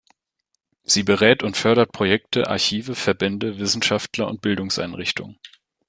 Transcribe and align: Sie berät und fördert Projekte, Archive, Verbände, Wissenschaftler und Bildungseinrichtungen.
Sie 0.81 1.03
berät 1.03 1.43
und 1.43 1.57
fördert 1.57 1.91
Projekte, 1.91 2.47
Archive, 2.47 2.95
Verbände, 2.95 3.59
Wissenschaftler 3.59 4.27
und 4.29 4.41
Bildungseinrichtungen. 4.41 5.37